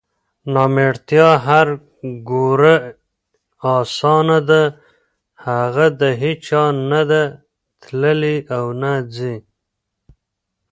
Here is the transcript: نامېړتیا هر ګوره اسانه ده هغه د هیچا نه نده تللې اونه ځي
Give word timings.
نامېړتیا 0.53 1.29
هر 1.47 1.67
ګوره 2.29 2.75
اسانه 3.75 4.39
ده 4.49 4.63
هغه 5.45 5.87
د 5.99 6.01
هیچا 6.21 6.63
نه 6.71 6.77
نده 6.91 7.23
تللې 7.81 8.35
اونه 8.57 8.91
ځي 9.15 9.35